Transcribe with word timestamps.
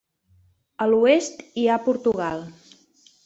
A 0.85 0.87
l'oest 0.91 1.45
hi 1.63 1.67
ha 1.73 1.77
Portugal. 1.91 2.45